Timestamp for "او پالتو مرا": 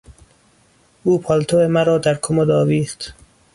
1.03-1.97